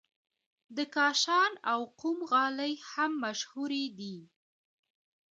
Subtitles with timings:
[0.75, 4.17] د کاشان او قم غالۍ هم مشهورې دي.